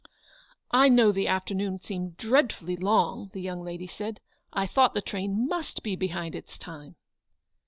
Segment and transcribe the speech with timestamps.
[0.71, 4.19] "I know the afternoon seemed dreadfully long," the young lady said.
[4.51, 6.95] "I thought the train must be behind its time."